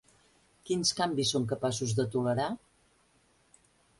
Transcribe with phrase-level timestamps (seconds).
[0.69, 2.49] Quins canvis són capaços de tolerar?